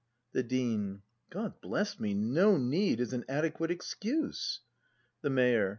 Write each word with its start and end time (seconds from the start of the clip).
The 0.31 0.41
Dean. 0.41 1.03
God 1.29 1.61
bless 1.61 1.99
me, 1.99 2.15
no 2.15 2.57
Need 2.57 2.99
is 2.99 3.13
an 3.13 3.23
adequate 3.29 3.69
excuse. 3.69 4.61
The 5.21 5.29
Mayor. 5.29 5.69